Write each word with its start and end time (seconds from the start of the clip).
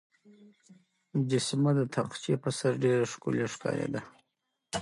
مجسمه 1.17 1.71
د 1.79 1.81
تاقچې 1.95 2.33
په 2.43 2.49
سر 2.57 2.71
ډېره 2.83 3.05
ښکلې 3.13 3.45
ښکارېده. 3.53 4.01